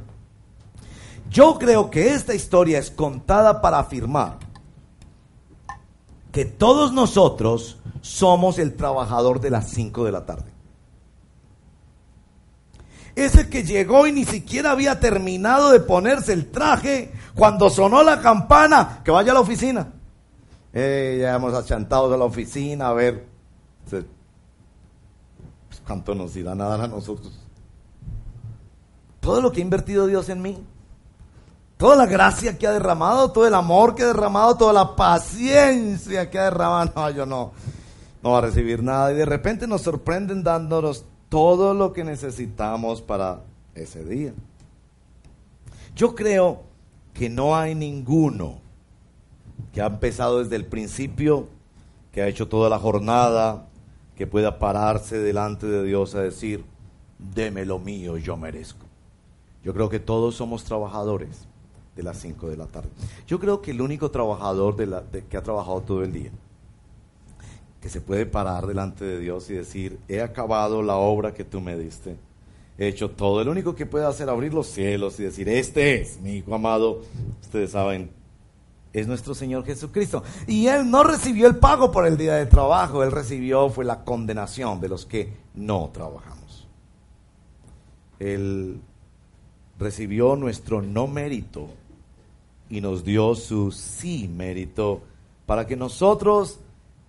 [1.30, 4.38] Yo creo que esta historia es contada para afirmar
[6.32, 10.52] que todos nosotros somos el trabajador de las 5 de la tarde.
[13.16, 18.22] Ese que llegó y ni siquiera había terminado de ponerse el traje cuando sonó la
[18.22, 19.92] campana, que vaya a la oficina.
[20.72, 23.28] Eh, ya hemos achantado a la oficina a ver,
[25.86, 27.40] ¿cuánto nos irá a dar a nosotros?
[29.20, 30.64] Todo lo que ha invertido Dios en mí,
[31.78, 36.30] toda la gracia que ha derramado, todo el amor que ha derramado, toda la paciencia
[36.30, 37.52] que ha derramado, no, yo no,
[38.22, 39.12] no va a recibir nada.
[39.12, 43.42] Y de repente nos sorprenden dándonos todo lo que necesitamos para
[43.76, 44.34] ese día.
[45.96, 46.73] Yo creo
[47.14, 48.60] que no hay ninguno
[49.72, 51.48] que ha empezado desde el principio,
[52.12, 53.68] que ha hecho toda la jornada,
[54.16, 56.64] que pueda pararse delante de Dios a decir,
[57.18, 58.86] deme lo mío, yo merezco.
[59.64, 61.48] Yo creo que todos somos trabajadores
[61.96, 62.90] de las 5 de la tarde.
[63.28, 66.32] Yo creo que el único trabajador de la, que ha trabajado todo el día,
[67.82, 71.62] que se puede parar delante de Dios y decir, he acabado la obra que tú
[71.62, 72.18] me diste,
[72.78, 76.20] he hecho todo, el único que puede hacer abrir los cielos y decir, este es
[76.22, 77.02] mi hijo amado,
[77.42, 78.12] ustedes saben,
[78.94, 80.24] es nuestro Señor Jesucristo.
[80.48, 84.04] Y Él no recibió el pago por el día de trabajo, Él recibió fue la
[84.04, 86.68] condenación de los que no trabajamos.
[88.20, 88.80] Él
[89.80, 91.68] recibió nuestro no mérito
[92.70, 95.02] y nos dio su sí mérito
[95.46, 96.60] para que nosotros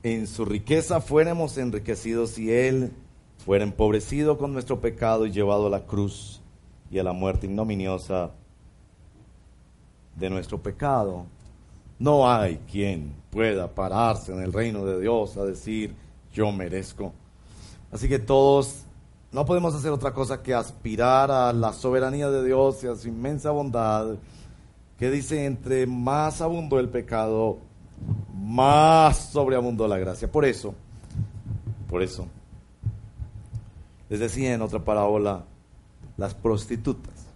[0.02, 2.92] en su riqueza fuéramos enriquecidos y Él
[3.38, 6.40] fuera empobrecido con nuestro pecado y llevado a la cruz
[6.90, 8.30] y a la muerte ignominiosa
[10.16, 11.26] de nuestro pecado.
[11.98, 15.94] No hay quien pueda pararse en el reino de Dios a decir,
[16.32, 17.12] yo merezco.
[17.92, 18.84] Así que todos
[19.34, 23.08] no podemos hacer otra cosa que aspirar a la soberanía de Dios y a su
[23.08, 24.14] inmensa bondad,
[24.96, 27.58] que dice, entre más abundó el pecado,
[28.32, 30.30] más sobreabundó la gracia.
[30.30, 30.74] Por eso,
[31.88, 32.28] por eso,
[34.14, 35.44] les decía en otra parábola,
[36.16, 37.26] las prostitutas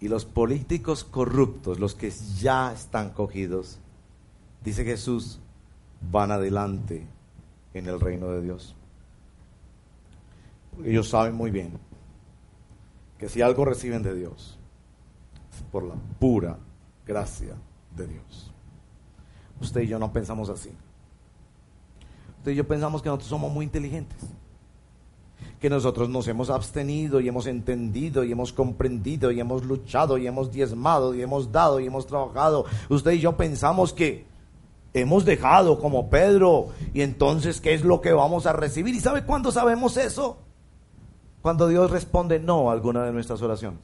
[0.00, 3.78] y los políticos corruptos, los que ya están cogidos,
[4.64, 5.38] dice Jesús,
[6.10, 7.06] van adelante
[7.72, 8.74] en el reino de Dios.
[10.84, 11.78] Ellos saben muy bien
[13.16, 14.58] que si algo reciben de Dios,
[15.54, 16.58] es por la pura
[17.06, 17.54] gracia
[17.96, 18.52] de Dios.
[19.60, 20.72] Usted y yo no pensamos así.
[22.38, 24.18] Usted y yo pensamos que nosotros somos muy inteligentes
[25.60, 30.26] que nosotros nos hemos abstenido y hemos entendido y hemos comprendido y hemos luchado y
[30.26, 32.64] hemos diezmado y hemos dado y hemos trabajado.
[32.88, 34.24] Usted y yo pensamos que
[34.94, 38.94] hemos dejado como Pedro y entonces ¿qué es lo que vamos a recibir?
[38.94, 40.38] ¿Y sabe cuándo sabemos eso?
[41.42, 43.80] Cuando Dios responde no a alguna de nuestras oraciones.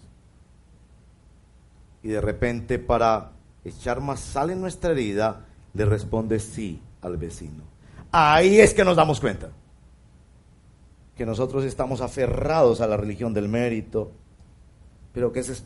[2.02, 3.32] Y de repente para
[3.64, 7.64] echar más sal en nuestra herida, le responde sí al vecino.
[8.12, 9.50] Ahí es que nos damos cuenta
[11.16, 14.10] que nosotros estamos aferrados a la religión del mérito,
[15.12, 15.64] pero que esa es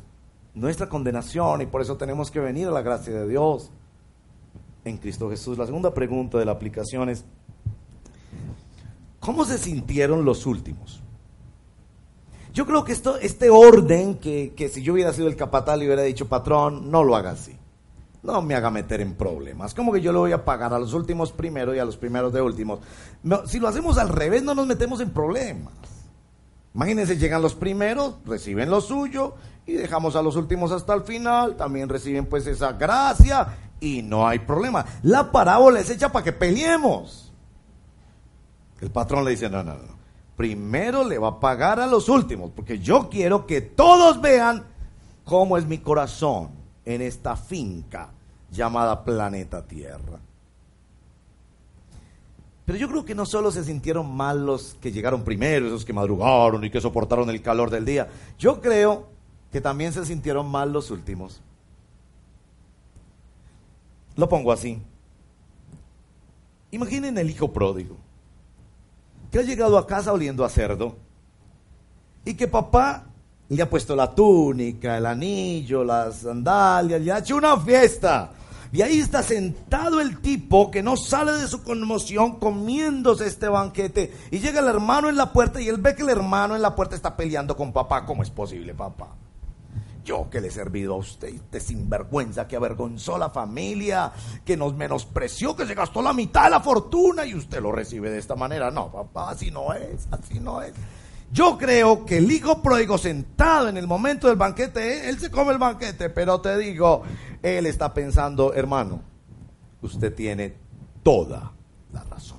[0.55, 3.71] nuestra condenación y por eso tenemos que venir a la gracia de Dios
[4.85, 5.57] en Cristo Jesús.
[5.57, 7.25] La segunda pregunta de la aplicación es,
[9.21, 11.03] ¿cómo se sintieron los últimos?
[12.53, 15.87] Yo creo que esto, este orden, que, que si yo hubiera sido el capataz le
[15.87, 17.58] hubiera dicho, patrón, no lo haga así
[18.33, 19.74] no me haga meter en problemas.
[19.74, 22.33] Como que yo le voy a pagar a los últimos primero y a los primeros
[22.33, 22.81] de últimos.
[23.47, 25.72] si lo hacemos al revés, no nos metemos en problemas.
[26.74, 29.35] Imagínense, llegan los primeros, reciben lo suyo
[29.66, 34.29] y dejamos a los últimos hasta el final, también reciben pues esa gracia y no
[34.29, 34.85] hay problema.
[35.03, 37.33] La parábola es hecha para que peleemos.
[38.81, 39.99] El patrón le dice, no, no, no.
[40.37, 44.64] Primero le va a pagar a los últimos, porque yo quiero que todos vean
[45.24, 46.51] cómo es mi corazón
[46.85, 48.11] en esta finca
[48.51, 50.19] llamada planeta Tierra.
[52.69, 55.95] Pero yo creo que no solo se sintieron mal los que llegaron primero, esos que
[55.95, 58.09] madrugaron y que soportaron el calor del día.
[58.39, 59.09] Yo creo
[59.51, 61.41] que también se sintieron mal los últimos.
[64.17, 64.83] Lo pongo así.
[66.71, 67.97] Imaginen el hijo pródigo,
[69.31, 70.97] que ha llegado a casa oliendo a cerdo
[72.27, 73.07] y que papá
[73.49, 78.33] le ha puesto la túnica, el anillo, las sandalias, le ha hecho una fiesta.
[78.73, 84.12] Y ahí está sentado el tipo que no sale de su conmoción comiéndose este banquete.
[84.31, 86.77] Y llega el hermano en la puerta y él ve que el hermano en la
[86.77, 88.05] puerta está peleando con papá.
[88.05, 89.09] ¿Cómo es posible, papá?
[90.05, 94.12] Yo que le he servido a usted, este sinvergüenza que avergonzó a la familia,
[94.45, 98.11] que nos menospreció, que se gastó la mitad de la fortuna y usted lo recibe
[98.11, 98.71] de esta manera.
[98.71, 100.73] No, papá, así no es, así no es.
[101.31, 105.53] Yo creo que el hijo pródigo sentado en el momento del banquete, él se come
[105.53, 107.03] el banquete, pero te digo,
[107.43, 109.03] él está pensando, hermano,
[109.83, 110.55] usted tiene
[111.03, 111.53] toda
[111.93, 112.39] la razón.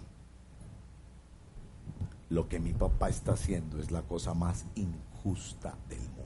[2.29, 6.25] Lo que mi papá está haciendo es la cosa más injusta del mundo.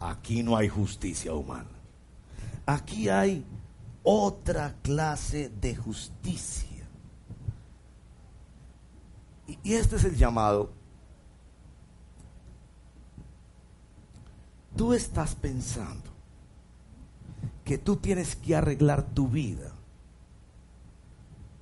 [0.00, 1.70] Aquí no hay justicia humana.
[2.66, 3.44] Aquí hay
[4.02, 6.74] otra clase de justicia
[9.62, 10.72] Y este es el llamado.
[14.76, 16.02] Tú estás pensando
[17.64, 19.72] que tú tienes que arreglar tu vida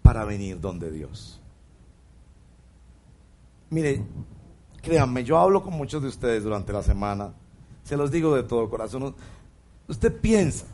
[0.03, 1.41] para venir donde Dios.
[3.71, 4.03] Mire,
[4.83, 7.33] créanme, yo hablo con muchos de ustedes durante la semana,
[7.85, 9.15] se los digo de todo corazón.
[9.89, 10.67] Usted piensa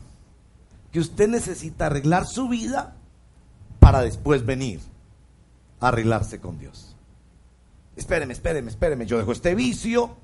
[0.91, 2.95] que usted necesita arreglar su vida
[3.79, 4.79] para después venir
[5.79, 6.95] a arreglarse con Dios.
[7.95, 10.15] Espéreme, espéreme, espéreme, yo dejo este vicio,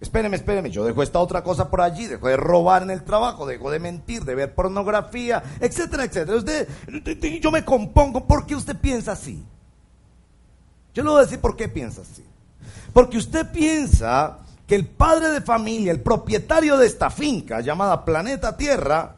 [0.00, 3.46] espéreme, espéreme, yo dejo esta otra cosa por allí, dejo de robar en el trabajo,
[3.46, 6.36] dejo de mentir, de ver pornografía, etcétera, etcétera.
[6.36, 6.68] Usted,
[7.40, 9.44] yo me compongo porque usted piensa así.
[10.94, 12.24] Yo le voy a decir por qué piensa así.
[12.92, 18.56] Porque usted piensa que el padre de familia, el propietario de esta finca llamada Planeta
[18.56, 19.16] Tierra,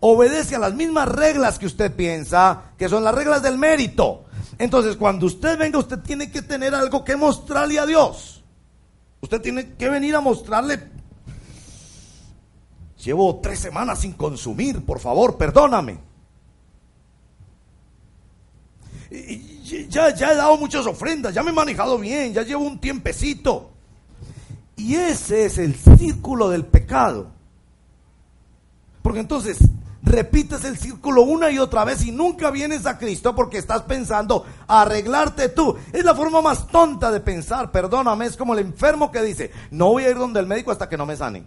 [0.00, 4.24] obedece a las mismas reglas que usted piensa, que son las reglas del mérito.
[4.58, 8.39] Entonces, cuando usted venga, usted tiene que tener algo que mostrarle a Dios.
[9.20, 10.80] Usted tiene que venir a mostrarle.
[13.04, 15.98] Llevo tres semanas sin consumir, por favor, perdóname.
[19.88, 23.70] ya, ya he dado muchas ofrendas, ya me he manejado bien, ya llevo un tiempecito.
[24.76, 27.30] Y ese es el círculo del pecado.
[29.02, 29.58] Porque entonces
[30.10, 34.44] repites el círculo una y otra vez y nunca vienes a Cristo porque estás pensando
[34.66, 35.76] arreglarte tú.
[35.92, 39.90] Es la forma más tonta de pensar, perdóname, es como el enfermo que dice, no
[39.90, 41.44] voy a ir donde el médico hasta que no me sane.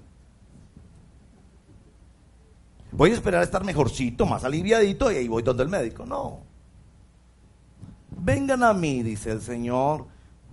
[2.92, 6.06] Voy a esperar a estar mejorcito, más aliviadito y ahí voy donde el médico.
[6.06, 6.42] No.
[8.12, 10.06] Vengan a mí, dice el Señor,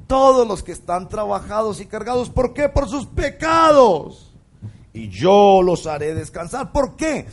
[0.06, 2.30] todos los que están trabajados y cargados.
[2.30, 2.68] ¿Por qué?
[2.68, 4.34] Por sus pecados.
[4.92, 6.72] Y yo los haré descansar.
[6.72, 7.26] ¿Por qué?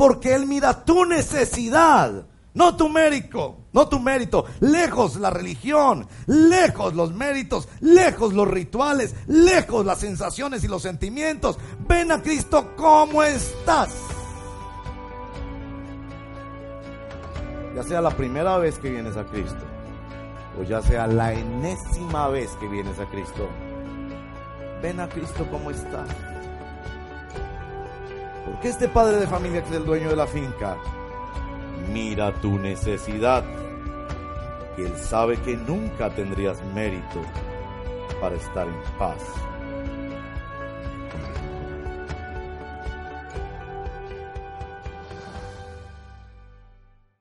[0.00, 2.24] Porque Él mira tu necesidad,
[2.54, 4.46] no tu mérito, no tu mérito.
[4.60, 11.58] Lejos la religión, lejos los méritos, lejos los rituales, lejos las sensaciones y los sentimientos.
[11.86, 13.90] Ven a Cristo como estás.
[17.76, 19.66] Ya sea la primera vez que vienes a Cristo,
[20.58, 23.50] o ya sea la enésima vez que vienes a Cristo,
[24.80, 26.08] ven a Cristo como estás.
[28.44, 30.76] Porque este padre de familia que es el dueño de la finca
[31.92, 33.44] mira tu necesidad.
[34.78, 37.20] Y él sabe que nunca tendrías mérito
[38.20, 39.18] para estar en paz